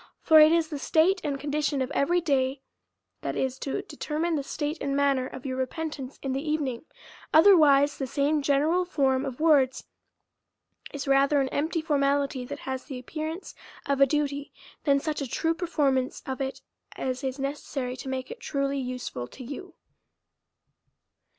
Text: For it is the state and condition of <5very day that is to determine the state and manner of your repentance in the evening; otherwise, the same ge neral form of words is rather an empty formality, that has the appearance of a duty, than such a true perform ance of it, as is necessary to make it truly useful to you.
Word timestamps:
For 0.19 0.39
it 0.39 0.51
is 0.51 0.69
the 0.69 0.79
state 0.79 1.21
and 1.23 1.39
condition 1.39 1.79
of 1.79 1.91
<5very 1.91 2.23
day 2.25 2.61
that 3.21 3.35
is 3.35 3.59
to 3.59 3.83
determine 3.83 4.33
the 4.33 4.41
state 4.41 4.79
and 4.81 4.95
manner 4.95 5.27
of 5.27 5.45
your 5.45 5.57
repentance 5.57 6.17
in 6.23 6.33
the 6.33 6.41
evening; 6.41 6.85
otherwise, 7.31 7.99
the 7.99 8.07
same 8.07 8.41
ge 8.41 8.47
neral 8.49 8.83
form 8.87 9.25
of 9.27 9.39
words 9.39 9.83
is 10.91 11.07
rather 11.07 11.39
an 11.39 11.49
empty 11.49 11.83
formality, 11.83 12.43
that 12.45 12.61
has 12.61 12.85
the 12.85 12.97
appearance 12.97 13.53
of 13.85 14.01
a 14.01 14.07
duty, 14.07 14.51
than 14.85 14.99
such 14.99 15.21
a 15.21 15.27
true 15.29 15.53
perform 15.53 15.99
ance 15.99 16.23
of 16.25 16.41
it, 16.41 16.61
as 16.95 17.23
is 17.23 17.37
necessary 17.37 17.95
to 17.97 18.09
make 18.09 18.31
it 18.31 18.39
truly 18.39 18.79
useful 18.79 19.27
to 19.27 19.43
you. 19.43 19.75